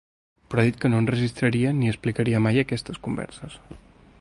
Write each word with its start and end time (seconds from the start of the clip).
Però 0.53 0.61
ha 0.61 0.69
dit 0.69 0.77
que 0.85 0.89
no 0.93 1.01
enregistraria 1.03 1.73
ni 1.81 1.91
explicaria 1.91 2.41
mai 2.47 2.61
aquestes 2.63 3.03
converses. 3.09 3.61